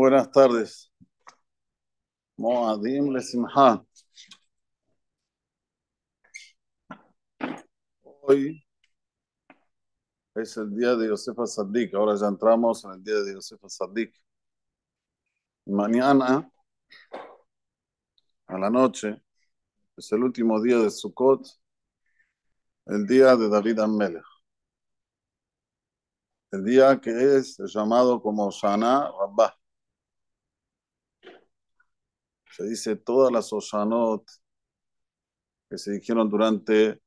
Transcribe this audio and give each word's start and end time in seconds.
Buenas 0.00 0.30
tardes. 0.30 0.90
Moadim 2.38 3.12
Lesimha. 3.12 3.84
Hoy 8.02 8.64
es 10.34 10.56
el 10.56 10.74
día 10.74 10.96
de 10.96 11.08
Yosefa 11.08 11.46
Sadik. 11.46 11.94
Ahora 11.94 12.16
ya 12.16 12.28
entramos 12.28 12.82
en 12.86 12.92
el 12.92 13.04
día 13.04 13.16
de 13.16 13.34
Yosefa 13.34 13.68
Sadik. 13.68 14.14
Mañana, 15.66 16.50
a 18.46 18.58
la 18.58 18.70
noche, 18.70 19.22
es 19.98 20.12
el 20.12 20.24
último 20.24 20.62
día 20.62 20.78
de 20.78 20.90
Sukkot, 20.90 21.46
el 22.86 23.06
día 23.06 23.36
de 23.36 23.50
David 23.50 23.78
Amelech. 23.80 24.24
El 26.52 26.64
día 26.64 26.98
que 26.98 27.10
es 27.36 27.58
llamado 27.58 28.22
como 28.22 28.50
Shana 28.50 29.10
Rabbah. 29.10 29.59
Se 32.56 32.64
dice 32.64 32.96
todas 32.96 33.32
las 33.32 33.52
Oshanot 33.52 34.24
que 35.68 35.78
se 35.78 35.92
dijeron 35.92 36.28
durante 36.28 37.00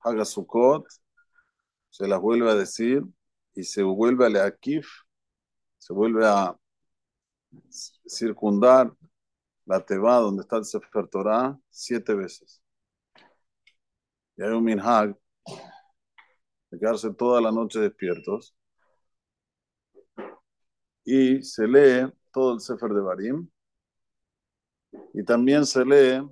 Hagasukot, 0.00 0.86
se 1.90 2.06
las 2.06 2.20
vuelve 2.20 2.50
a 2.50 2.54
decir 2.54 3.02
y 3.54 3.64
se 3.64 3.82
vuelve 3.82 4.26
a 4.26 4.28
Leakif, 4.28 4.88
se 5.78 5.92
vuelve 5.92 6.24
a 6.26 6.56
circundar 8.06 8.92
la 9.66 9.84
Teba 9.84 10.16
donde 10.18 10.42
está 10.42 10.58
el 10.58 10.64
Sefer 10.64 11.08
Torah 11.08 11.58
siete 11.70 12.14
veces. 12.14 12.62
Y 14.36 14.42
hay 14.42 14.50
un 14.50 14.62
minhag 14.62 15.18
de 16.70 16.78
quedarse 16.78 17.12
toda 17.14 17.40
la 17.40 17.50
noche 17.50 17.80
despiertos 17.80 18.54
y 21.04 21.42
se 21.42 21.66
lee 21.66 22.12
todo 22.30 22.54
el 22.54 22.60
Sefer 22.60 22.92
de 22.92 23.00
Barim 23.00 23.50
y 25.14 25.24
también 25.24 25.66
se 25.66 25.84
lee 25.84 26.28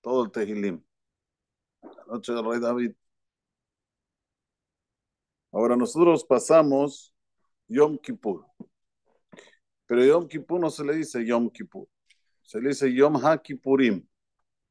todo 0.00 0.24
el 0.24 0.30
Tehilim. 0.30 0.82
La 1.82 2.04
noche 2.06 2.32
del 2.32 2.44
rey 2.44 2.60
David. 2.60 2.92
Ahora 5.52 5.76
nosotros 5.76 6.24
pasamos 6.24 7.14
Yom 7.68 7.98
Kippur. 7.98 8.46
Pero 9.86 10.04
Yom 10.04 10.28
Kippur 10.28 10.60
no 10.60 10.70
se 10.70 10.84
le 10.84 10.94
dice 10.94 11.24
Yom 11.24 11.50
Kippur. 11.50 11.88
Se 12.42 12.60
le 12.60 12.68
dice 12.68 12.92
Yom 12.92 13.16
HaKippurim. 13.16 14.06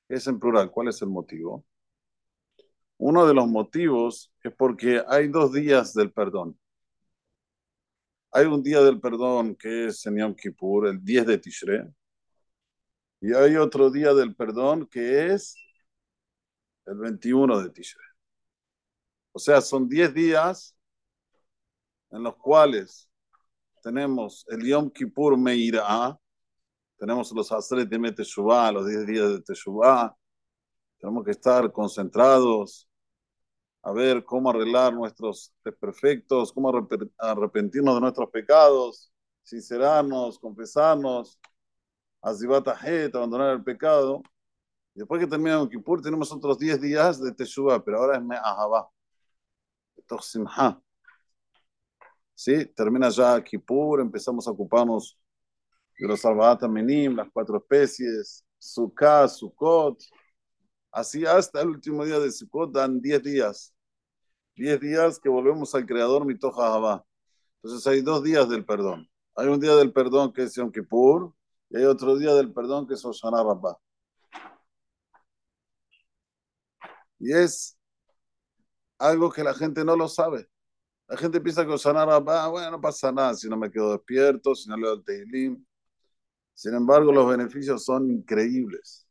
Es 0.08 0.28
en 0.28 0.40
plural. 0.40 0.72
¿Cuál 0.72 0.88
es 0.90 1.02
el 1.02 1.10
motivo? 1.10 1.66
Uno 2.98 3.26
de 3.26 3.34
los 3.34 3.48
motivos 3.48 4.34
es 4.44 4.54
porque 4.56 5.02
hay 5.08 5.28
dos 5.28 5.54
días 5.54 5.94
del 5.94 6.12
perdón. 6.12 6.58
Hay 8.32 8.46
un 8.46 8.62
día 8.62 8.82
del 8.82 9.00
perdón 9.00 9.56
que 9.56 9.88
es 9.88 10.06
en 10.06 10.18
Yom 10.18 10.36
Kippur, 10.36 10.88
el 10.88 11.04
10 11.04 11.26
de 11.26 11.38
Tishre, 11.38 11.88
y 13.22 13.34
hay 13.34 13.58
otro 13.58 13.90
día 13.90 14.14
del 14.14 14.36
perdón 14.36 14.88
que 14.88 15.34
es 15.34 15.56
el 16.86 16.98
21 16.98 17.62
de 17.62 17.70
Tishre. 17.70 18.04
O 19.32 19.40
sea, 19.40 19.62
son 19.62 19.88
10 19.88 20.14
días 20.14 20.76
en 22.12 22.24
los 22.24 22.36
cuales 22.38 23.10
tenemos 23.82 24.46
el 24.50 24.66
Yom 24.66 24.90
Kippur 24.90 25.38
Meirah, 25.38 26.18
tenemos 26.98 27.32
los 27.32 27.52
Asret 27.52 27.88
de 27.88 28.12
Teshuvah, 28.12 28.72
los 28.72 28.88
10 28.88 29.06
días 29.06 29.30
de 29.30 29.42
Teshuvah, 29.42 30.16
tenemos 31.00 31.24
que 31.24 31.32
estar 31.32 31.72
concentrados 31.72 32.90
a 33.82 33.94
ver 33.94 34.26
cómo 34.26 34.50
arreglar 34.50 34.94
nuestros 34.94 35.54
desperfectos, 35.64 36.52
cómo 36.52 36.70
arrepentirnos 37.18 37.96
de 37.96 38.02
nuestros 38.02 38.30
pecados, 38.30 39.12
sincerarnos, 39.44 40.38
confesarnos, 40.38 41.40
azibatajet, 42.22 43.14
abandonar 43.16 43.56
el 43.56 43.64
pecado. 43.64 44.22
Y 44.96 45.00
después 45.00 45.20
que 45.22 45.28
termina 45.28 45.58
Yom 45.58 45.70
Kippur, 45.70 46.02
tenemos 46.02 46.32
otros 46.32 46.58
10 46.58 46.82
días 46.82 47.22
de 47.22 47.32
Teshuvah, 47.34 47.84
pero 47.84 48.00
ahora 48.00 48.18
es 48.18 48.24
Me'ahavá. 48.24 48.90
Simha. 50.22 50.82
¿Sí? 52.34 52.66
Termina 52.66 53.10
ya 53.10 53.44
Kippur, 53.44 54.02
empezamos 54.02 54.48
a 54.48 54.52
ocuparnos 54.52 55.18
de 56.00 56.08
los 56.08 56.24
Arbaat 56.26 56.64
Menim, 56.64 57.16
las 57.16 57.30
cuatro 57.32 57.58
especies, 57.58 58.46
Sukkah, 58.58 59.28
Sukkot. 59.28 60.02
Así 60.92 61.26
hasta 61.26 61.62
el 61.62 61.70
último 61.70 62.06
día 62.06 62.20
de 62.20 62.32
Sukkot 62.32 62.72
dan 62.72 63.02
10 63.02 63.24
días. 63.24 63.74
10 64.56 64.80
días 64.80 65.20
que 65.20 65.30
volvemos 65.30 65.76
al 65.76 65.86
Creador 65.86 66.26
Mitoja 66.26 66.72
Javá. 66.72 67.06
Entonces 67.62 67.86
hay 67.88 68.02
dos 68.02 68.24
días 68.24 68.50
del 68.50 68.66
perdón. 68.66 69.08
Hay 69.36 69.48
un 69.48 69.60
día 69.60 69.76
del 69.76 69.94
perdón 69.94 70.34
que 70.34 70.44
es 70.44 70.56
Yom 70.56 70.72
Kippur 70.72 71.34
y 71.70 71.78
hay 71.78 71.86
otro 71.86 72.18
día 72.18 72.34
del 72.34 72.54
perdón 72.54 72.88
que 72.88 72.96
es 72.96 73.06
Hoshana 73.06 73.44
Rabbah. 73.44 73.78
Y 77.20 77.34
es 77.34 77.78
algo 78.98 79.32
que 79.32 79.44
la 79.44 79.54
gente 79.54 79.84
no 79.86 79.96
lo 79.96 80.08
sabe. 80.08 80.50
La 81.08 81.18
gente 81.18 81.42
piensa 81.42 81.66
que 81.66 81.72
Hoshana 81.72 82.06
Rabbah, 82.06 82.48
bueno, 82.50 82.72
no 82.72 82.82
pasa 82.82 83.12
nada 83.12 83.34
si 83.36 83.50
no 83.50 83.58
me 83.58 83.72
quedo 83.72 83.94
despierto, 83.94 84.56
si 84.56 84.70
no 84.70 84.78
leo 84.78 84.94
el 84.94 85.04
Teilim. 85.04 85.66
Sin 86.54 86.74
embargo, 86.76 87.12
los 87.12 87.28
beneficios 87.30 87.86
son 87.86 88.12
increíbles. 88.12 89.08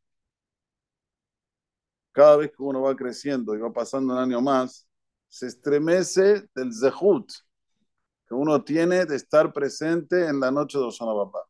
Cada 2.13 2.37
vez 2.37 2.51
que 2.51 2.63
uno 2.63 2.83
va 2.83 2.95
creciendo 2.97 3.55
y 3.55 3.59
va 3.59 3.73
pasando 3.73 4.13
un 4.13 4.19
año 4.19 4.41
más, 4.41 4.87
se 5.29 5.47
estremece 5.47 6.49
del 6.55 6.73
zehut 6.75 7.31
que 8.27 8.35
uno 8.35 8.63
tiene 8.63 9.07
de 9.07 9.17
estar 9.17 9.53
presente 9.53 10.27
en 10.27 10.41
la 10.41 10.51
noche 10.51 10.79
de 10.79 10.85
Osana 10.85 11.13
Baba. 11.13 11.48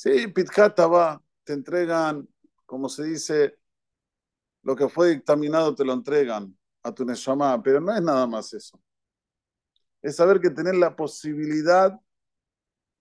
Sí, 0.00 0.28
Pitkata 0.28 0.86
va, 0.86 1.20
te 1.42 1.54
entregan, 1.54 2.28
como 2.64 2.88
se 2.88 3.02
dice, 3.02 3.58
lo 4.62 4.76
que 4.76 4.88
fue 4.88 5.08
dictaminado 5.08 5.74
te 5.74 5.84
lo 5.84 5.92
entregan 5.92 6.56
a 6.84 6.94
tu 6.94 7.04
Neshama, 7.04 7.60
pero 7.60 7.80
no 7.80 7.92
es 7.92 8.00
nada 8.00 8.24
más 8.28 8.52
eso. 8.54 8.80
Es 10.00 10.14
saber 10.14 10.40
que 10.40 10.50
tenés 10.50 10.76
la 10.76 10.94
posibilidad 10.94 11.98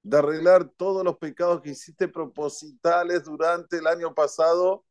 de 0.02 0.18
arreglar 0.18 0.70
todos 0.70 1.04
los 1.04 1.20
pecados 1.20 1.62
que 1.62 1.70
hiciste 1.70 2.08
propositales 2.08 3.26
durante 3.26 3.78
el 3.78 3.86
año 3.86 4.16
pasado 4.16 4.84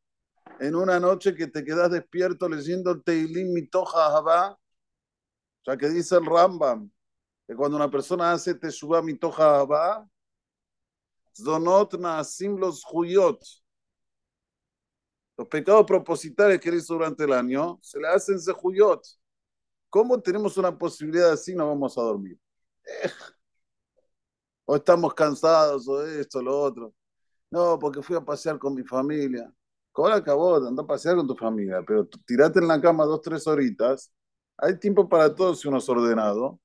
en 0.61 0.77
una 0.77 1.01
noche 1.01 1.35
que 1.35 1.49
te 1.49 1.65
quedas 1.65 1.91
despierto 1.91 2.49
leyendo 2.49 2.93
el 2.93 3.03
Teilim 3.03 3.53
Mitoja 3.53 4.17
Habá, 4.17 4.57
ya 5.67 5.77
que 5.77 5.89
dice 5.89 6.15
el 6.15 6.27
Rambam, 6.27 6.89
que 7.49 7.57
cuando 7.57 7.77
una 7.77 7.91
persona 7.91 8.31
hace 8.31 8.55
Teshuvah 8.55 9.03
Mitoja 9.03 9.59
Habá, 9.59 10.09
Zonot 11.37 11.95
Naasim 11.99 12.57
los 12.57 12.83
Huyot, 12.91 13.39
los 15.37 15.49
pecados 15.49 15.85
propositales 15.85 16.61
que 16.61 16.75
hizo 16.75 16.95
durante 16.95 17.25
el 17.25 17.33
año, 17.33 17.79
se 17.83 18.01
le 18.01 18.09
hacen 18.09 18.41
Zehuyot. 18.41 19.03
¿Cómo 19.91 20.21
tenemos 20.21 20.57
una 20.57 20.77
posibilidad 20.77 21.33
así? 21.33 21.55
No 21.55 21.69
vamos 21.69 21.97
a 21.99 22.03
dormir. 22.03 22.39
O 24.65 24.77
estamos 24.77 25.15
cansados, 25.15 25.87
o 25.89 26.05
esto, 26.07 26.43
lo 26.43 26.59
otro. 26.61 26.95
No, 27.51 27.79
porque 27.79 28.03
fui 28.03 28.17
a 28.17 28.21
pasear 28.21 28.59
con 28.59 28.75
mi 28.75 28.83
familia. 28.83 29.53
¿Cómo 29.93 30.09
acabó? 30.09 30.57
Anda 30.57 30.83
a 30.83 30.87
pasear 30.87 31.17
con 31.17 31.27
tu 31.27 31.37
familia, 31.37 31.83
pero 31.87 32.07
tirate 32.27 32.59
en 32.59 32.69
la 32.69 32.81
cama 32.81 33.05
dos, 33.05 33.21
tres 33.23 33.47
horitas. 33.47 34.13
Hay 34.59 34.79
tiempo 34.79 35.09
para 35.09 35.35
todo 35.35 35.55
si 35.55 35.69
uno 35.69 35.79
es 35.79 35.89
ordenado. 35.89 36.61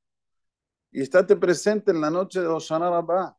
Y 0.91 1.01
estate 1.01 1.35
presente 1.35 1.91
en 1.91 2.01
la 2.01 2.09
noche 2.09 2.41
de 2.41 2.47
Hoshana 2.47 2.89
Rabbah. 2.89 3.37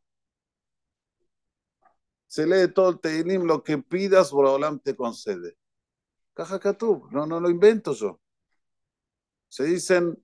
Se 2.33 2.47
lee 2.47 2.67
todo 2.73 2.89
el 2.89 2.99
Teilim, 2.99 3.43
lo 3.43 3.61
que 3.61 3.77
pidas, 3.77 4.31
Boraholam 4.31 4.79
te 4.79 4.95
concede. 4.95 5.55
tú, 6.79 7.07
no, 7.11 7.27
no 7.27 7.39
lo 7.39 7.47
invento 7.47 7.93
yo. 7.93 8.19
Se 9.49 9.65
dicen 9.65 10.17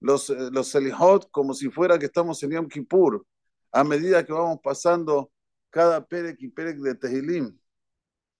los, 0.00 0.28
los 0.28 0.68
Selihot 0.68 1.30
como 1.30 1.54
si 1.54 1.70
fuera 1.70 1.98
que 1.98 2.04
estamos 2.04 2.42
en 2.42 2.50
Yom 2.50 2.68
Kippur, 2.68 3.26
a 3.72 3.84
medida 3.84 4.22
que 4.22 4.34
vamos 4.34 4.60
pasando 4.62 5.32
cada 5.70 6.06
Perek 6.06 6.42
y 6.42 6.48
Perek 6.48 6.76
de 6.76 6.94
Tehilim 6.94 7.58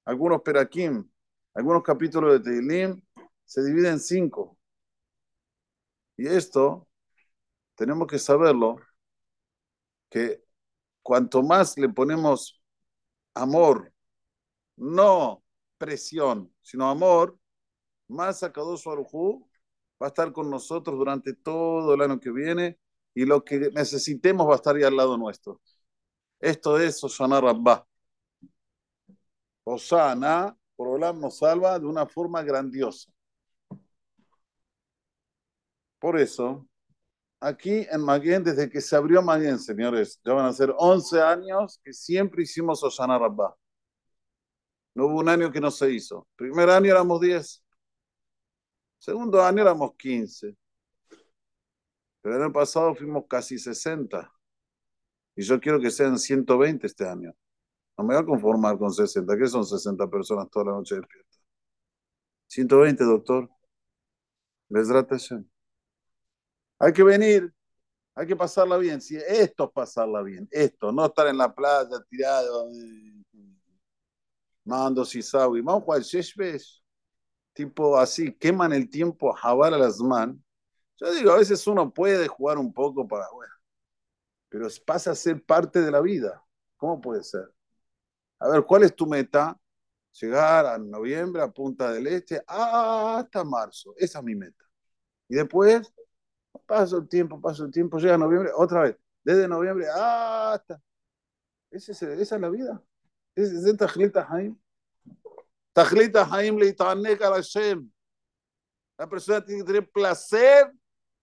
algunos 0.05 0.43
perakim, 0.43 1.11
algunos 1.55 1.83
capítulos 1.83 2.35
de 2.35 2.41
Tehilim 2.41 3.03
se 3.47 3.65
dividen 3.65 3.95
en 3.95 4.01
cinco. 4.01 4.59
Y 6.19 6.27
esto 6.27 6.87
tenemos 7.77 8.09
que 8.09 8.19
saberlo, 8.19 8.77
que 10.11 10.45
cuanto 11.01 11.43
más 11.43 11.79
le 11.79 11.89
ponemos 11.89 12.56
amor, 13.37 13.93
no 14.77 15.45
presión, 15.79 16.53
sino 16.63 16.89
amor, 16.91 17.39
más 18.09 18.43
Akadosh 18.43 18.89
Arujú 18.89 19.49
va 20.03 20.07
a 20.07 20.09
estar 20.09 20.33
con 20.33 20.51
nosotros 20.51 20.97
durante 20.99 21.35
todo 21.35 21.95
el 21.95 22.01
año 22.03 22.21
que 22.21 22.31
viene 22.31 22.79
y 23.15 23.25
lo 23.27 23.45
que 23.45 23.71
necesitemos 23.73 24.49
va 24.49 24.55
a 24.55 24.57
estar 24.57 24.77
ahí 24.77 24.85
al 24.85 24.97
lado 24.97 25.17
nuestro. 25.19 25.61
Esto 26.41 26.79
es 26.79 27.03
Oshana 27.05 27.41
Rabbah. 27.41 27.87
Osana, 29.65 30.57
Olam 30.77 31.21
nos 31.21 31.39
salva 31.39 31.79
de 31.79 31.87
una 31.87 32.07
forma 32.07 32.43
grandiosa. 32.43 33.11
Por 35.99 36.19
eso, 36.19 36.67
aquí 37.41 37.87
en 37.91 38.01
Maguen, 38.03 38.45
desde 38.45 38.69
que 38.69 38.81
se 38.81 38.97
abrió 38.97 39.23
Maguen, 39.23 39.59
señores, 39.59 40.21
ya 40.25 40.33
van 40.33 40.47
a 40.47 40.53
ser 40.53 40.75
11 40.77 41.21
años 41.23 41.81
que 41.85 41.93
siempre 41.93 42.43
hicimos 42.43 42.83
Osana 42.83 43.19
Rabbah. 43.19 43.55
No 44.95 45.07
hubo 45.07 45.21
un 45.21 45.29
año 45.29 45.53
que 45.53 45.61
no 45.61 45.71
se 45.71 45.93
hizo. 45.93 46.27
Primer 46.37 46.71
año 46.71 46.91
éramos 46.91 47.21
10. 47.21 47.63
Segundo 48.99 49.43
año 49.43 49.63
éramos 49.63 49.95
15. 49.97 50.57
Pero 52.23 52.37
el 52.37 52.43
año 52.43 52.53
pasado 52.53 52.95
fuimos 52.95 53.25
casi 53.29 53.59
60. 53.59 54.33
Y 55.37 55.43
yo 55.43 55.61
quiero 55.61 55.81
que 55.81 55.91
sean 55.91 56.19
120 56.19 56.87
este 56.87 57.07
año. 57.07 57.33
No 57.99 58.05
me 58.05 58.15
voy 58.15 58.23
a 58.23 58.27
conformar 58.27 58.79
con 58.79 58.93
60. 58.93 59.37
¿Qué 59.37 59.47
son 59.47 59.65
60 59.65 60.09
personas 60.09 60.51
toda 60.51 60.67
la 60.67 60.73
noche 60.73 60.97
despiertas? 60.97 61.43
120, 62.49 63.05
doctor. 63.05 63.51
Les 64.69 64.89
Hay 66.79 66.93
que 66.93 67.03
venir. 67.03 67.53
Hay 68.15 68.27
que 68.27 68.37
pasarla 68.37 68.77
bien. 68.79 69.01
Si 69.01 69.17
esto 69.17 69.65
es 69.65 69.71
pasarla 69.73 70.23
bien. 70.23 70.49
Esto, 70.51 70.93
no 70.93 71.07
estar 71.07 71.27
en 71.27 71.39
la 71.39 71.55
playa 71.55 72.03
tirado. 72.09 72.71
Mando 74.65 75.05
Sisawi. 75.05 75.61
Vamos 75.61 75.83
a 75.83 75.85
jugar 75.85 76.01
veces 76.01 76.83
Tipo 77.57 77.97
así, 77.97 78.35
queman 78.35 78.75
el 78.75 78.91
tiempo 78.91 79.33
a 79.33 79.37
jabar 79.39 79.73
a 79.73 79.79
las 79.79 79.99
man. 79.99 80.45
Yo 80.99 81.11
digo, 81.15 81.33
a 81.33 81.39
veces 81.39 81.67
uno 81.67 81.91
puede 81.93 82.29
jugar 82.29 82.59
un 82.59 82.71
poco 82.71 83.09
para, 83.09 83.27
bueno, 83.33 83.53
pero 84.51 84.69
pasa 84.87 85.13
a 85.13 85.15
ser 85.15 85.43
parte 85.43 85.81
de 85.81 85.91
la 85.91 86.03
vida. 86.03 86.45
¿Cómo 86.77 87.01
puede 87.01 87.25
ser? 87.25 87.51
A 88.39 88.49
ver, 88.51 88.65
¿cuál 88.65 88.83
es 88.83 88.95
tu 88.95 89.07
meta? 89.07 89.59
Llegar 90.21 90.67
a 90.67 90.79
noviembre 90.79 91.43
a 91.43 91.49
Punta 91.51 91.93
del 91.93 92.07
Este 92.09 92.43
hasta 92.47 93.45
marzo. 93.45 93.95
Esa 93.97 94.19
es 94.19 94.25
mi 94.25 94.35
meta. 94.35 94.65
Y 95.29 95.37
después, 95.37 95.91
paso 96.65 96.99
el 96.99 97.09
tiempo, 97.09 97.41
paso 97.41 97.65
el 97.65 97.71
tiempo, 97.71 97.99
llega 97.99 98.17
noviembre, 98.17 98.51
otra 98.55 98.83
vez. 98.83 98.97
Desde 99.23 99.49
noviembre 99.49 99.87
hasta... 99.89 100.81
¿Esa 101.71 101.93
es, 101.93 102.03
es 102.03 102.31
la 102.33 102.49
vida? 102.49 102.83
¿Es 103.35 103.63
de 103.63 103.77
Tajlita 103.77 104.27
Haim? 104.31 104.59
Tajlita 105.73 106.27
Haim 106.31 106.57
le 106.57 106.75
a 106.79 107.31
Hashem. 107.35 107.91
La 108.97 109.09
persona 109.09 109.45
tiene 109.45 109.61
que 109.61 109.67
tener 109.67 109.91
placer 109.91 110.73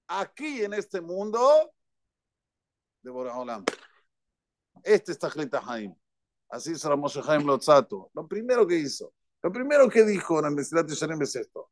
aquí 0.08 0.64
en 0.64 0.74
este 0.74 1.02
mundo 1.02 1.74
de 3.02 3.10
Boraholam. 3.10 3.66
Este 4.84 5.12
es 5.12 5.20
Tajlita 5.20 5.62
Haim. 5.66 5.96
Así 6.50 6.74
es 6.74 6.84
Ramoshe 6.84 7.22
Haim 7.26 7.48
Lotzato. 7.48 8.12
Lo 8.14 8.28
primero 8.28 8.68
que 8.68 8.76
hizo, 8.76 9.14
lo 9.42 9.52
primero 9.52 9.90
que 9.90 10.04
dijo 10.04 10.40
en 10.40 10.46
el 10.46 10.52
Mesilat 10.52 10.90
es 10.90 11.36
esto. 11.36 11.72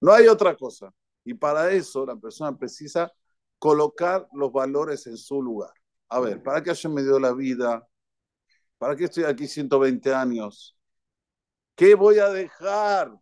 No 0.00 0.12
hay 0.12 0.28
otra 0.28 0.56
cosa. 0.56 0.92
Y 1.26 1.34
para 1.34 1.72
eso 1.72 2.06
la 2.06 2.14
persona 2.14 2.56
precisa 2.56 3.12
colocar 3.58 4.28
los 4.32 4.52
valores 4.52 5.08
en 5.08 5.16
su 5.16 5.42
lugar. 5.42 5.72
A 6.08 6.20
ver, 6.20 6.40
¿para 6.40 6.62
qué 6.62 6.70
Hashem 6.70 6.94
me 6.94 7.02
dio 7.02 7.18
la 7.18 7.32
vida? 7.32 7.86
¿Para 8.78 8.94
qué 8.94 9.04
estoy 9.06 9.24
aquí 9.24 9.48
120 9.48 10.14
años? 10.14 10.78
¿Qué 11.74 11.96
voy 11.96 12.20
a 12.20 12.28
dejar 12.28 13.12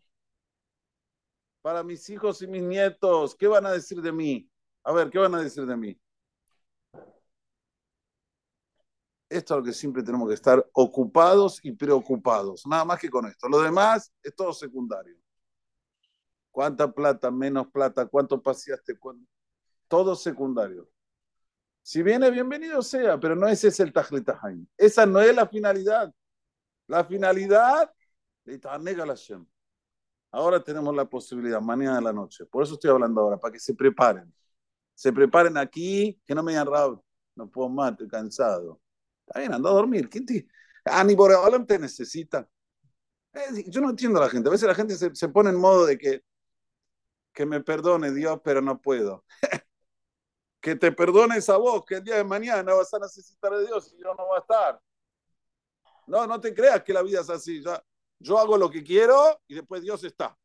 para 1.62 1.82
mis 1.82 2.10
hijos 2.10 2.42
y 2.42 2.46
mis 2.46 2.62
nietos? 2.62 3.34
¿Qué 3.34 3.46
van 3.46 3.64
a 3.64 3.72
decir 3.72 4.02
de 4.02 4.12
mí? 4.12 4.50
A 4.82 4.92
ver, 4.92 5.08
¿qué 5.08 5.18
van 5.18 5.34
a 5.34 5.42
decir 5.42 5.64
de 5.64 5.76
mí? 5.76 5.98
Esto 9.30 9.54
es 9.54 9.58
lo 9.60 9.64
que 9.64 9.72
siempre 9.72 10.02
tenemos 10.02 10.28
que 10.28 10.34
estar 10.34 10.62
ocupados 10.74 11.58
y 11.62 11.72
preocupados, 11.72 12.66
nada 12.66 12.84
más 12.84 13.00
que 13.00 13.08
con 13.08 13.26
esto. 13.26 13.48
Lo 13.48 13.62
demás 13.62 14.12
es 14.22 14.34
todo 14.34 14.52
secundario. 14.52 15.23
¿Cuánta 16.54 16.92
plata, 16.92 17.32
menos 17.32 17.66
plata, 17.72 18.06
cuánto 18.06 18.40
paseaste? 18.40 18.96
Todo 19.88 20.14
secundario. 20.14 20.88
Si 21.82 22.00
viene, 22.00 22.30
bienvenido 22.30 22.80
sea, 22.80 23.18
pero 23.18 23.34
no 23.34 23.48
ese 23.48 23.68
es 23.68 23.80
el 23.80 23.92
Tajlit 23.92 24.30
Esa 24.76 25.04
no 25.04 25.20
es 25.20 25.34
la 25.34 25.48
finalidad. 25.48 26.14
La 26.86 27.04
finalidad 27.04 27.92
Hashem. 28.46 29.44
Ahora 30.30 30.62
tenemos 30.62 30.94
la 30.94 31.04
posibilidad, 31.06 31.60
mañana 31.60 31.96
de 31.96 32.02
la 32.02 32.12
noche. 32.12 32.46
Por 32.46 32.62
eso 32.62 32.74
estoy 32.74 32.92
hablando 32.92 33.22
ahora, 33.22 33.36
para 33.36 33.50
que 33.50 33.58
se 33.58 33.74
preparen. 33.74 34.32
Se 34.94 35.12
preparen 35.12 35.56
aquí, 35.56 36.22
que 36.24 36.36
no 36.36 36.44
me 36.44 36.52
hayan 36.52 36.68
rabo. 36.68 37.04
No 37.34 37.50
puedo 37.50 37.68
más, 37.68 37.90
estoy 37.90 38.06
cansado. 38.06 38.80
Está 39.26 39.40
bien, 39.40 39.52
anda 39.52 39.70
a 39.70 39.72
dormir. 39.72 40.08
¿Quién 40.08 40.24
te... 40.24 40.46
Ah, 40.84 41.02
ni 41.02 41.16
por 41.16 41.32
te 41.66 41.80
necesita. 41.80 42.48
Yo 43.66 43.80
no 43.80 43.90
entiendo 43.90 44.20
a 44.20 44.26
la 44.26 44.30
gente. 44.30 44.48
A 44.48 44.52
veces 44.52 44.68
la 44.68 44.74
gente 44.76 44.94
se, 44.94 45.12
se 45.16 45.28
pone 45.28 45.50
en 45.50 45.56
modo 45.56 45.84
de 45.84 45.98
que, 45.98 46.22
que 47.34 47.44
me 47.44 47.60
perdone 47.60 48.12
Dios, 48.12 48.40
pero 48.42 48.62
no 48.62 48.80
puedo. 48.80 49.24
que 50.60 50.76
te 50.76 50.92
perdones 50.92 51.48
a 51.50 51.56
vos, 51.58 51.84
que 51.84 51.96
el 51.96 52.04
día 52.04 52.16
de 52.16 52.24
mañana 52.24 52.72
vas 52.72 52.94
a 52.94 52.98
necesitar 52.98 53.52
de 53.52 53.66
Dios 53.66 53.92
y 53.92 54.02
yo 54.02 54.14
no 54.14 54.24
voy 54.24 54.36
a 54.36 54.40
estar. 54.40 54.80
No, 56.06 56.26
no 56.26 56.40
te 56.40 56.54
creas 56.54 56.82
que 56.82 56.92
la 56.92 57.02
vida 57.02 57.20
es 57.20 57.28
así. 57.28 57.62
yo 58.18 58.38
hago 58.38 58.56
lo 58.56 58.70
que 58.70 58.82
quiero 58.82 59.40
y 59.46 59.54
después 59.54 59.82
Dios 59.82 60.02
está. 60.04 60.36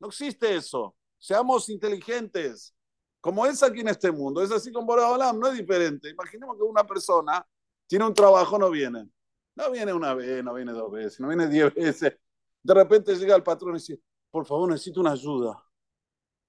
No 0.00 0.08
existe 0.08 0.56
eso. 0.56 0.96
Seamos 1.18 1.68
inteligentes. 1.68 2.74
Como 3.20 3.44
es 3.46 3.62
aquí 3.62 3.80
en 3.80 3.88
este 3.88 4.10
mundo, 4.10 4.42
es 4.42 4.50
así 4.52 4.72
con 4.72 4.86
Boraholam, 4.86 5.38
no 5.38 5.48
es 5.48 5.58
diferente. 5.58 6.08
Imaginemos 6.08 6.56
que 6.56 6.62
una 6.62 6.86
persona 6.86 7.46
tiene 7.86 8.06
un 8.06 8.14
trabajo, 8.14 8.58
no 8.58 8.70
viene. 8.70 9.10
No 9.56 9.70
viene 9.72 9.92
una 9.92 10.14
vez, 10.14 10.42
no 10.44 10.54
viene 10.54 10.72
dos 10.72 10.90
veces, 10.90 11.20
no 11.20 11.28
viene 11.28 11.48
diez 11.48 11.74
veces. 11.74 12.16
De 12.62 12.74
repente 12.74 13.14
llega 13.16 13.34
el 13.34 13.42
patrón 13.42 13.72
y 13.72 13.78
dice, 13.78 14.00
por 14.30 14.46
favor, 14.46 14.70
necesito 14.70 15.00
una 15.00 15.12
ayuda. 15.12 15.67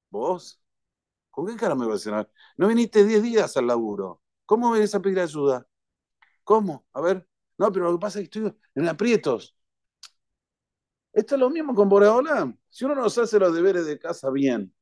¿Vos? 0.09 0.61
¿Con 1.31 1.47
qué 1.47 1.55
cara 1.55 1.75
me 1.75 1.85
vas 1.85 2.07
a 2.07 2.11
decir? 2.11 2.33
No 2.57 2.67
viniste 2.67 3.05
diez 3.05 3.23
días 3.23 3.55
al 3.57 3.67
laburo. 3.67 4.21
¿Cómo 4.45 4.71
vienes 4.71 4.93
a 4.95 5.01
pedir 5.01 5.19
ayuda? 5.19 5.67
¿Cómo? 6.43 6.85
A 6.93 7.01
ver. 7.01 7.27
No, 7.57 7.71
pero 7.71 7.85
lo 7.85 7.93
que 7.97 8.01
pasa 8.01 8.19
es 8.19 8.29
que 8.29 8.39
estoy 8.39 8.59
en 8.75 8.87
aprietos. 8.87 9.55
Esto 11.13 11.35
es 11.35 11.41
lo 11.41 11.49
mismo 11.49 11.75
con 11.75 11.89
Boreolam. 11.89 12.57
Si 12.69 12.85
uno 12.85 12.95
no 12.95 13.09
se 13.09 13.21
hace 13.21 13.39
los 13.39 13.53
deberes 13.53 13.85
de 13.85 13.99
casa 13.99 14.29
bien, 14.29 14.73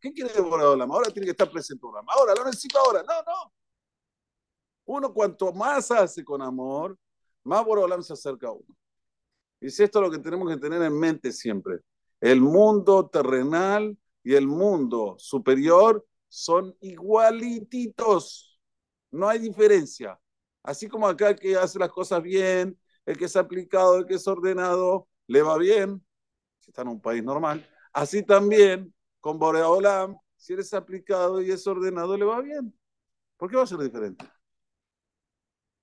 ¿qué 0.00 0.12
quiere 0.12 0.40
Boreolam? 0.40 0.90
Ahora 0.90 1.10
tiene 1.10 1.26
que 1.26 1.32
estar 1.32 1.50
presente. 1.50 1.86
Ahora, 2.08 2.34
lo 2.34 2.44
necesito 2.44 2.78
ahora. 2.78 3.02
No, 3.02 3.14
no. 3.22 3.52
Uno 4.86 5.12
cuanto 5.12 5.52
más 5.52 5.90
hace 5.90 6.24
con 6.24 6.40
amor, 6.40 6.98
más 7.44 7.64
Borolam 7.64 8.02
se 8.02 8.14
acerca 8.14 8.48
a 8.48 8.52
uno. 8.52 8.76
Y 9.60 9.66
es 9.66 9.78
esto 9.80 10.00
lo 10.00 10.10
que 10.10 10.18
tenemos 10.18 10.48
que 10.48 10.56
tener 10.56 10.82
en 10.82 10.98
mente 10.98 11.30
siempre. 11.32 11.80
El 12.20 12.40
mundo 12.40 13.08
terrenal 13.08 13.96
y 14.22 14.34
el 14.34 14.46
mundo 14.46 15.16
superior 15.18 16.06
son 16.28 16.76
igualititos. 16.80 18.60
No 19.10 19.28
hay 19.28 19.38
diferencia. 19.38 20.18
Así 20.62 20.88
como 20.88 21.06
acá 21.06 21.30
el 21.30 21.36
que 21.38 21.56
hace 21.56 21.78
las 21.78 21.90
cosas 21.90 22.22
bien, 22.22 22.78
el 23.06 23.16
que 23.16 23.24
es 23.26 23.36
aplicado, 23.36 23.98
el 23.98 24.06
que 24.06 24.14
es 24.14 24.26
ordenado, 24.28 25.08
le 25.26 25.42
va 25.42 25.56
bien, 25.56 26.04
si 26.58 26.70
está 26.70 26.82
en 26.82 26.88
un 26.88 27.00
país 27.00 27.22
normal. 27.22 27.66
Así 27.92 28.22
también 28.22 28.92
con 29.20 29.38
Boreolam, 29.38 30.16
si 30.36 30.52
eres 30.52 30.74
aplicado 30.74 31.40
y 31.40 31.50
es 31.50 31.66
ordenado, 31.66 32.16
le 32.16 32.24
va 32.24 32.40
bien. 32.40 32.74
¿Por 33.36 33.50
qué 33.50 33.56
va 33.56 33.62
a 33.62 33.66
ser 33.66 33.78
diferente? 33.78 34.24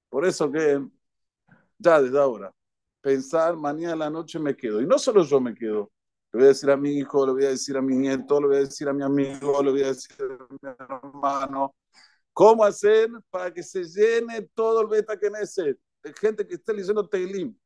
Por 0.09 0.25
eso 0.25 0.51
que 0.51 0.85
ya 1.77 2.01
desde 2.01 2.19
ahora, 2.19 2.53
pensar, 3.01 3.55
mañana 3.57 3.93
a 3.93 3.97
la 3.97 4.09
noche 4.09 4.39
me 4.39 4.55
quedo. 4.55 4.81
Y 4.81 4.87
no 4.87 4.97
solo 4.99 5.23
yo 5.23 5.41
me 5.41 5.53
quedo, 5.55 5.91
le 6.35 6.41
voy 6.41 6.45
a 6.47 6.49
decir 6.49 6.69
a 6.69 6.75
mi 6.75 6.89
hijo, 6.97 7.25
le 7.25 7.31
voy 7.31 7.45
a 7.45 7.49
decir 7.51 7.77
a 7.77 7.81
mi 7.81 7.95
nieto, 7.95 8.41
le 8.41 8.47
voy 8.47 8.57
a 8.57 8.59
decir 8.59 8.89
a 8.89 8.93
mi 8.93 9.03
amigo, 9.03 9.63
le 9.63 9.71
voy 9.71 9.83
a 9.83 9.87
decir 9.87 10.17
a 10.21 10.53
mi 10.53 10.59
hermano. 10.69 11.73
¿Cómo 12.33 12.65
hacer 12.65 13.09
para 13.29 13.53
que 13.53 13.63
se 13.63 13.85
llene 13.85 14.41
todo 14.53 14.81
el 14.81 14.87
beta 14.87 15.17
que 15.17 15.29
necesite? 15.29 15.79
De 16.03 16.13
gente 16.13 16.45
que 16.45 16.55
esté 16.55 16.73
leyendo 16.73 17.07
Teilim. 17.07 17.57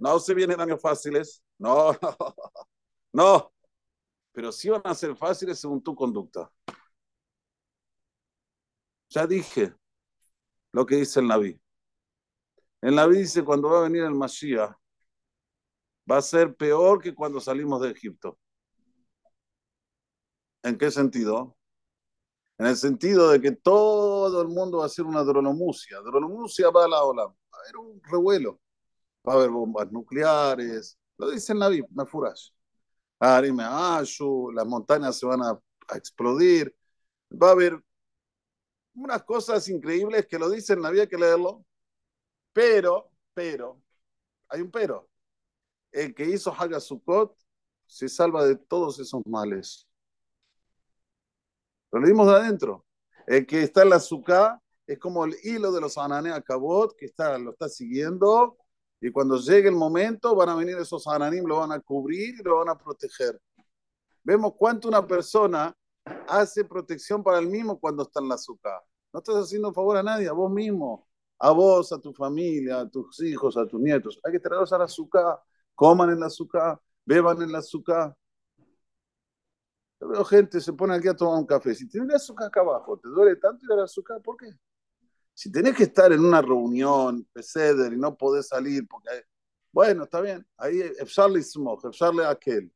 No 0.00 0.18
se 0.18 0.34
vienen 0.34 0.60
años 0.60 0.80
fáciles, 0.82 1.44
no, 1.58 1.92
no, 3.12 3.52
pero 4.32 4.50
sí 4.50 4.68
van 4.68 4.82
a 4.82 4.96
ser 4.96 5.14
fáciles 5.16 5.60
según 5.60 5.80
tu 5.80 5.94
conducta. 5.94 6.50
Ya 9.10 9.28
dije 9.28 9.72
lo 10.72 10.84
que 10.84 10.96
dice 10.96 11.20
el 11.20 11.28
Naví. 11.28 11.60
La 12.80 13.06
vida 13.06 13.20
dice, 13.20 13.44
cuando 13.44 13.70
va 13.70 13.78
a 13.78 13.82
venir 13.82 14.02
el 14.02 14.14
Mashiach, 14.14 14.74
va 16.10 16.18
a 16.18 16.22
ser 16.22 16.54
peor 16.56 17.00
que 17.02 17.14
cuando 17.14 17.40
salimos 17.40 17.80
de 17.82 17.90
Egipto. 17.90 18.38
¿En 20.62 20.76
qué 20.78 20.90
sentido? 20.90 21.56
En 22.58 22.66
el 22.66 22.76
sentido 22.76 23.30
de 23.30 23.40
que 23.40 23.52
todo 23.52 24.42
el 24.42 24.48
mundo 24.48 24.78
va 24.78 24.86
a 24.86 24.88
ser 24.88 25.04
una 25.04 25.22
dronomusia. 25.22 25.98
Dronomusia 26.00 26.70
va 26.70 26.84
a 26.84 26.88
la 26.88 27.04
ola. 27.04 27.24
Va 27.26 27.32
a 27.52 27.60
haber 27.62 27.76
un 27.76 28.02
revuelo. 28.02 28.60
Va 29.26 29.34
a 29.34 29.36
haber 29.36 29.50
bombas 29.50 29.90
nucleares. 29.92 30.98
Lo 31.18 31.30
dice 31.30 31.52
en 31.52 31.60
la 31.60 31.68
Biblia, 31.68 31.88
me 31.94 32.06
furas. 32.06 32.52
las 33.20 34.66
montañas 34.66 35.18
se 35.18 35.26
van 35.26 35.42
a, 35.42 35.60
a 35.88 35.96
explodir. 35.96 36.74
Va 37.30 37.48
a 37.48 37.52
haber 37.52 37.82
unas 38.94 39.22
cosas 39.24 39.68
increíbles 39.68 40.26
que 40.26 40.38
lo 40.38 40.50
dicen, 40.50 40.84
había 40.84 41.08
que 41.08 41.16
leerlo. 41.16 41.64
Pero, 42.52 43.10
pero, 43.34 43.80
hay 44.48 44.62
un 44.62 44.70
pero. 44.70 45.08
El 45.92 46.14
que 46.14 46.24
hizo 46.24 46.52
Hagasukot 46.52 47.36
se 47.86 48.08
salva 48.08 48.44
de 48.44 48.56
todos 48.56 48.98
esos 48.98 49.22
males. 49.26 49.88
Lo 51.90 52.00
leímos 52.00 52.26
de 52.26 52.34
adentro. 52.34 52.84
El 53.26 53.46
que 53.46 53.62
está 53.62 53.82
en 53.82 53.90
la 53.90 54.00
es 54.86 54.98
como 54.98 55.24
el 55.24 55.36
hilo 55.42 55.70
de 55.70 55.80
los 55.80 55.98
ananea 55.98 56.40
cabot 56.40 56.96
que 56.96 57.06
está, 57.06 57.38
lo 57.38 57.50
está 57.50 57.68
siguiendo 57.68 58.56
y 59.00 59.10
cuando 59.10 59.36
llegue 59.38 59.68
el 59.68 59.76
momento 59.76 60.34
van 60.34 60.48
a 60.48 60.56
venir 60.56 60.76
esos 60.78 61.06
ananim, 61.06 61.44
lo 61.46 61.58
van 61.58 61.72
a 61.72 61.80
cubrir 61.80 62.34
y 62.40 62.42
lo 62.42 62.56
van 62.56 62.70
a 62.70 62.78
proteger. 62.78 63.40
Vemos 64.24 64.54
cuánto 64.56 64.88
una 64.88 65.06
persona 65.06 65.74
hace 66.26 66.64
protección 66.64 67.22
para 67.22 67.38
el 67.38 67.46
mismo 67.46 67.78
cuando 67.78 68.02
está 68.02 68.20
en 68.20 68.28
la 68.28 68.34
azúcar. 68.34 68.80
No 69.12 69.20
estás 69.20 69.36
haciendo 69.36 69.72
favor 69.72 69.96
a 69.96 70.02
nadie, 70.02 70.28
a 70.28 70.32
vos 70.32 70.50
mismo, 70.50 71.06
a 71.38 71.50
vos, 71.52 71.92
a 71.92 72.00
tu 72.00 72.12
familia, 72.12 72.80
a 72.80 72.88
tus 72.88 73.20
hijos, 73.22 73.56
a 73.56 73.66
tus 73.66 73.80
nietos. 73.80 74.18
Hay 74.24 74.32
que 74.32 74.40
traerlos 74.40 74.72
a 74.72 74.78
la 74.78 74.84
azúcar, 74.84 75.38
coman 75.78 76.10
en 76.10 76.18
la 76.18 76.26
azúcar, 76.26 76.80
beban 77.06 77.40
en 77.40 77.52
la 77.52 77.58
azúcar. 77.58 78.12
Yo 80.00 80.08
veo 80.08 80.24
gente 80.24 80.60
se 80.60 80.72
pone 80.72 80.96
aquí 80.96 81.06
a 81.06 81.14
tomar 81.14 81.38
un 81.38 81.46
café. 81.46 81.72
Si 81.72 81.88
tienes 81.88 82.16
azúcar 82.16 82.48
acá 82.48 82.62
abajo, 82.62 82.98
¿te 82.98 83.08
duele 83.08 83.36
tanto 83.36 83.64
ir 83.64 83.72
a 83.72 83.76
la 83.76 83.84
azúcar? 83.84 84.20
¿Por 84.20 84.36
qué? 84.36 84.48
Si 85.32 85.52
tenés 85.52 85.76
que 85.76 85.84
estar 85.84 86.12
en 86.12 86.18
una 86.18 86.42
reunión, 86.42 87.24
peseder, 87.32 87.92
y 87.92 87.96
no 87.96 88.16
podés 88.16 88.48
salir, 88.48 88.88
porque, 88.88 89.08
bueno, 89.70 90.02
está 90.02 90.20
bien, 90.20 90.44
ahí 90.56 90.80
Efsharle 90.80 91.40
Smoke, 91.44 91.86
Efsharle 91.86 92.26
aquel. 92.26 92.72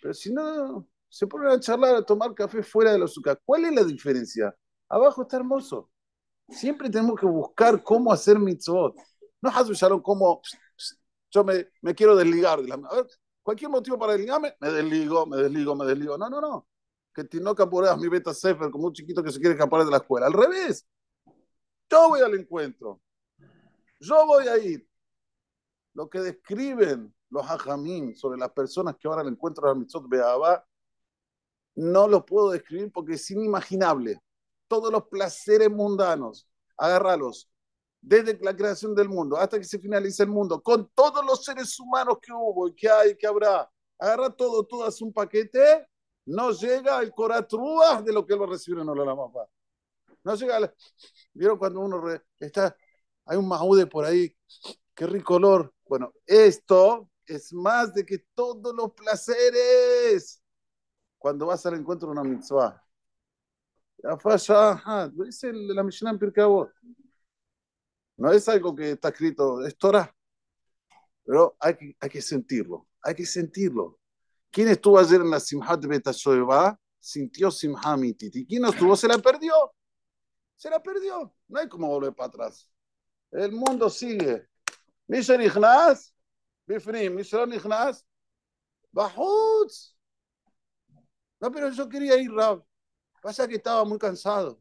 Pero 0.00 0.14
si 0.14 0.32
no, 0.32 0.88
se 1.10 1.26
ponen 1.26 1.48
a 1.48 1.60
charlar, 1.60 1.94
a 1.94 2.02
tomar 2.02 2.32
café 2.32 2.62
fuera 2.62 2.92
de 2.92 3.00
la 3.00 3.04
azúcar. 3.04 3.38
¿Cuál 3.44 3.66
es 3.66 3.74
la 3.74 3.84
diferencia? 3.84 4.56
Abajo 4.88 5.22
está 5.22 5.36
hermoso. 5.36 5.90
Siempre 6.48 6.88
tenemos 6.88 7.20
que 7.20 7.26
buscar 7.26 7.82
cómo 7.82 8.10
hacer 8.10 8.38
mitzvot. 8.38 8.96
No 9.42 9.50
Hazu 9.50 9.74
cómo 10.02 10.40
yo 11.30 11.44
me, 11.44 11.68
me, 11.82 11.94
quiero 11.94 12.16
desligar. 12.16 12.58
A 12.58 12.94
ver, 12.94 13.06
cualquier 13.42 13.70
motivo 13.70 13.98
para 13.98 14.12
desligarme, 14.12 14.54
me 14.60 14.70
desligo, 14.70 15.26
me 15.26 15.36
desligo, 15.36 15.76
me 15.76 15.86
desligo. 15.86 16.18
No, 16.18 16.28
no, 16.28 16.40
no. 16.40 16.68
Que 17.14 17.26
no 17.40 17.54
caporeas 17.54 17.98
mi 17.98 18.08
beta 18.08 18.32
sefer 18.32 18.70
como 18.70 18.86
un 18.86 18.92
chiquito 18.92 19.22
que 19.22 19.32
se 19.32 19.38
quiere 19.38 19.54
escapar 19.54 19.84
de 19.84 19.90
la 19.90 19.98
escuela. 19.98 20.26
Al 20.26 20.32
revés. 20.32 20.86
Yo 21.88 22.08
voy 22.08 22.20
al 22.20 22.34
encuentro. 22.34 23.00
Yo 23.98 24.26
voy 24.26 24.46
a 24.48 24.58
ir. 24.58 24.88
Lo 25.94 26.08
que 26.08 26.20
describen 26.20 27.12
los 27.30 27.48
hajamim 27.48 28.14
sobre 28.14 28.38
las 28.38 28.52
personas 28.52 28.96
que 28.96 29.08
van 29.08 29.20
al 29.20 29.28
encuentro 29.28 29.66
de 29.66 29.74
la 29.74 29.80
mitzvot 29.80 30.08
Be'abá, 30.08 30.64
no 31.76 32.08
lo 32.08 32.24
puedo 32.24 32.50
describir 32.50 32.90
porque 32.92 33.14
es 33.14 33.30
inimaginable. 33.30 34.20
Todos 34.68 34.92
los 34.92 35.08
placeres 35.08 35.70
mundanos, 35.70 36.48
agárralos, 36.76 37.50
desde 38.00 38.38
la 38.40 38.56
creación 38.56 38.94
del 38.94 39.08
mundo 39.08 39.36
hasta 39.36 39.58
que 39.58 39.64
se 39.64 39.78
finalice 39.78 40.22
el 40.22 40.30
mundo, 40.30 40.62
con 40.62 40.90
todos 40.94 41.24
los 41.24 41.44
seres 41.44 41.78
humanos 41.78 42.18
que 42.20 42.32
hubo 42.32 42.68
y 42.68 42.74
que 42.74 42.88
hay, 42.88 43.16
que 43.16 43.26
habrá, 43.26 43.70
agarra 43.98 44.30
todo, 44.30 44.64
todo, 44.64 44.84
hace 44.84 45.04
un 45.04 45.12
paquete, 45.12 45.86
no 46.26 46.50
llega 46.52 46.98
al 46.98 47.12
coratrúas 47.12 48.04
de 48.04 48.12
lo 48.12 48.24
que 48.24 48.34
él 48.34 48.40
va 48.40 48.46
a 48.46 48.50
recibir 48.50 48.80
en 48.80 48.86
la 48.86 49.14
mamá. 49.14 49.46
No 50.22 50.34
llega 50.34 50.72
¿Vieron 51.32 51.58
cuando 51.58 51.80
uno 51.80 52.02
está, 52.38 52.76
hay 53.24 53.36
un 53.36 53.48
mahude 53.48 53.86
por 53.86 54.04
ahí, 54.04 54.34
qué 54.94 55.06
rico 55.06 55.34
olor? 55.34 55.72
Bueno, 55.88 56.12
esto 56.26 57.08
es 57.26 57.52
más 57.52 57.94
de 57.94 58.04
que 58.04 58.18
todos 58.34 58.74
los 58.74 58.92
placeres 58.92 60.42
cuando 61.18 61.46
vas 61.46 61.64
al 61.66 61.74
encuentro 61.74 62.08
de 62.08 62.12
una 62.12 62.24
mitzvah. 62.24 62.82
Lo 64.02 65.24
dice 65.24 65.52
la 65.52 65.82
Mishnah 65.82 66.10
en 66.10 66.18
Pirkabot. 66.18 66.70
No 68.20 68.30
es 68.30 68.46
algo 68.50 68.74
que 68.76 68.90
está 68.90 69.08
escrito, 69.08 69.64
es 69.64 69.78
Torah. 69.78 70.14
Pero 71.24 71.56
hay 71.58 71.74
que, 71.74 71.96
hay 71.98 72.10
que 72.10 72.20
sentirlo, 72.20 72.86
hay 73.02 73.14
que 73.14 73.24
sentirlo. 73.24 73.98
¿Quién 74.50 74.68
estuvo 74.68 74.98
ayer 74.98 75.22
en 75.22 75.30
la 75.30 75.40
Simhat 75.40 75.82
Betashoeva? 75.86 76.78
Sintió 76.98 77.50
Simha 77.50 77.96
Mititi. 77.96 78.44
¿Quién 78.46 78.60
no 78.60 78.68
estuvo? 78.68 78.94
Se 78.94 79.08
la 79.08 79.16
perdió. 79.16 79.54
Se 80.54 80.68
la 80.68 80.82
perdió. 80.82 81.34
No 81.48 81.60
hay 81.60 81.66
como 81.66 81.88
volver 81.88 82.14
para 82.14 82.28
atrás. 82.28 82.70
El 83.30 83.52
mundo 83.52 83.88
sigue. 83.88 84.46
Mishan 85.06 85.40
Ignaz, 85.40 86.12
Bifrim, 86.66 87.14
Mishan 87.14 87.54
Ignaz, 87.54 88.04
Bahutz. 88.92 89.96
No, 91.40 91.50
pero 91.50 91.70
yo 91.70 91.88
quería 91.88 92.18
ir, 92.18 92.30
Rab. 92.32 92.62
Pasa 93.22 93.48
que 93.48 93.54
estaba 93.54 93.82
muy 93.86 93.98
cansado. 93.98 94.60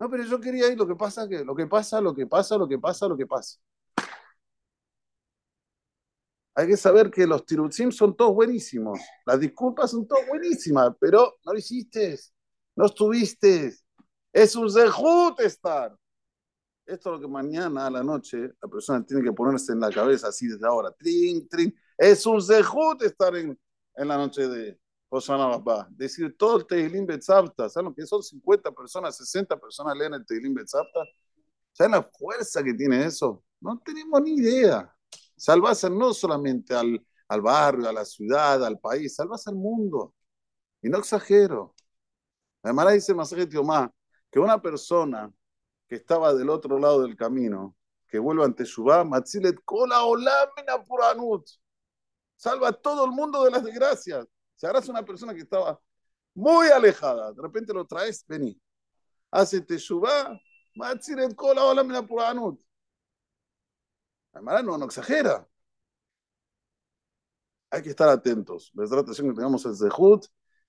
No, 0.00 0.08
pero 0.10 0.24
yo 0.24 0.40
quería 0.40 0.68
ir, 0.70 0.78
lo 0.78 0.86
que 0.86 0.94
pasa 0.94 1.28
que, 1.28 1.44
lo 1.44 1.54
que 1.54 1.66
pasa, 1.66 2.00
lo 2.00 2.14
que 2.14 2.26
pasa, 2.26 2.56
lo 2.56 2.68
que 2.68 2.78
pasa, 2.78 3.08
lo 3.08 3.16
que 3.16 3.26
pasa. 3.26 3.58
Hay 6.54 6.66
que 6.66 6.76
saber 6.76 7.10
que 7.10 7.26
los 7.26 7.44
tirutzim 7.46 7.92
son 7.92 8.16
todos 8.16 8.34
buenísimos. 8.34 8.98
Las 9.24 9.38
disculpas 9.40 9.92
son 9.92 10.06
todas 10.06 10.26
buenísimas, 10.28 10.92
pero 11.00 11.38
no 11.44 11.52
lo 11.52 11.58
hiciste, 11.58 12.18
no 12.76 12.86
estuviste. 12.86 13.72
Es 14.32 14.56
un 14.56 14.70
zehut 14.70 15.40
estar. 15.40 15.96
Esto 16.86 17.10
es 17.10 17.16
lo 17.16 17.20
que 17.20 17.28
mañana 17.32 17.86
a 17.86 17.90
la 17.90 18.02
noche 18.02 18.38
la 18.62 18.68
persona 18.68 19.04
tiene 19.04 19.22
que 19.22 19.32
ponerse 19.32 19.72
en 19.72 19.80
la 19.80 19.90
cabeza 19.90 20.28
así 20.28 20.48
desde 20.48 20.66
ahora. 20.66 20.92
Trin, 20.92 21.48
trin. 21.48 21.74
Es 21.96 22.26
un 22.26 22.42
zehut 22.42 23.02
estar 23.02 23.36
en, 23.36 23.58
en 23.96 24.08
la 24.08 24.16
noche 24.16 24.48
de, 24.48 24.78
Hoshana 25.08 25.46
Babá. 25.46 25.88
Decir 25.90 26.36
todo 26.36 26.58
el 26.58 26.66
Tehilim 26.66 27.06
Betzapta. 27.06 27.68
¿Saben 27.68 27.86
lo 27.86 27.94
que 27.94 28.06
son 28.06 28.22
50 28.22 28.72
personas, 28.72 29.16
60 29.16 29.56
personas 29.58 29.96
leen 29.96 30.14
el 30.14 30.26
Tehilim 30.26 30.54
Betzapta? 30.54 31.00
¿Saben 31.72 31.92
la 31.92 32.02
fuerza 32.02 32.62
que 32.62 32.74
tiene 32.74 33.04
eso? 33.04 33.42
No 33.60 33.78
tenemos 33.84 34.20
ni 34.22 34.36
idea. 34.36 34.94
Salvas 35.36 35.84
no 35.90 36.12
solamente 36.12 36.74
al, 36.74 37.04
al 37.28 37.40
barrio, 37.40 37.88
a 37.88 37.92
la 37.92 38.04
ciudad, 38.04 38.64
al 38.64 38.78
país, 38.78 39.14
salvas 39.14 39.46
al 39.46 39.54
mundo. 39.56 40.14
Y 40.82 40.88
no 40.88 40.98
exagero. 40.98 41.74
Además 42.62 42.92
dice 42.92 43.14
Masaje 43.14 43.46
Tiomá 43.46 43.92
que 44.30 44.38
una 44.38 44.60
persona 44.60 45.32
que 45.88 45.96
estaba 45.96 46.34
del 46.34 46.50
otro 46.50 46.78
lado 46.78 47.02
del 47.02 47.16
camino, 47.16 47.74
que 48.08 48.18
vuelva 48.18 48.44
ante 48.44 48.64
Shubá, 48.64 49.04
Matzilet 49.04 49.56
Kola 49.64 50.04
Olamina 50.04 50.82
Puranut. 50.86 51.48
Salva 52.36 52.68
a 52.68 52.72
todo 52.72 53.04
el 53.04 53.12
mundo 53.12 53.44
de 53.44 53.50
las 53.50 53.64
desgracias. 53.64 54.26
Si 54.58 54.66
agarras 54.66 54.88
una 54.88 55.04
persona 55.04 55.32
que 55.34 55.42
estaba 55.42 55.80
muy 56.34 56.66
alejada, 56.68 57.32
de 57.32 57.40
repente 57.40 57.72
lo 57.72 57.86
traes, 57.86 58.24
vení. 58.26 58.60
Hace 59.30 59.60
teshuvah, 59.60 60.36
matziret 60.74 61.32
kola 61.36 61.64
ola 61.64 61.84
mina 61.84 62.02
puranut. 62.04 62.60
Además, 64.32 64.64
no, 64.64 64.76
no 64.76 64.86
exagera. 64.86 65.48
Hay 67.70 67.82
que 67.82 67.90
estar 67.90 68.08
atentos. 68.08 68.72
Les 68.74 68.90
da 68.90 68.98
atención 68.98 69.28
que 69.28 69.34
tengamos 69.34 69.64
el 69.64 69.76
zehut 69.76 70.26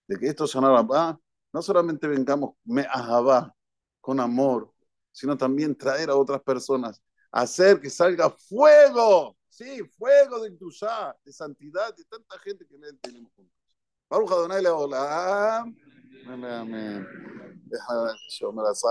de 0.08 0.20
que 0.20 0.28
esto 0.28 0.46
sonara 0.46 1.20
no 1.52 1.62
solamente 1.64 2.08
vengamos 2.08 2.56
me 2.66 2.86
ahabá, 2.86 3.56
con 4.02 4.20
amor, 4.20 4.72
sino 5.12 5.36
también 5.36 5.76
traer 5.76 6.12
a 6.12 6.16
otras 6.16 6.44
personas, 6.44 7.02
hacer 7.32 7.80
que 7.80 7.90
salga 7.90 8.30
fuego, 8.30 9.36
sí, 9.48 9.84
fuego 9.98 10.42
de 10.42 10.52
Tushá, 10.52 11.18
de 11.26 11.34
santidad, 11.34 11.96
de 11.96 12.06
tanta 12.06 12.38
gente 12.40 12.68
que 12.68 12.78
le 12.78 12.94
tenemos 12.94 13.32
juntos. 13.36 13.59
ברוך 14.11 14.33
אדוני 14.33 14.61
לעולם. 14.63 15.73
אמן. 16.27 17.03
איך 17.75 17.85
שאומר 18.29 18.63
השר 18.71 18.89